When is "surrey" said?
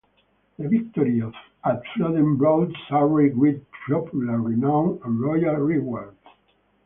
2.89-3.29